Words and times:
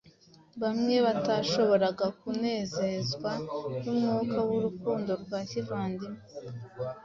bamwe 0.61 0.95
batashoboraga 1.05 2.05
kunezezwa 2.19 3.31
n’umwuka 3.83 4.37
w’urukundo 4.49 5.11
rwa 5.23 5.39
kivandimwe 5.49 6.21